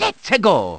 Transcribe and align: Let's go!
Let's 0.00 0.38
go! 0.38 0.78